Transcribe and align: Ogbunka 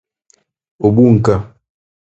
Ogbunka 0.85 1.35